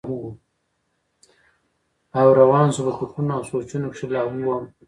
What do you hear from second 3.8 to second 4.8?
کښې لاهو وم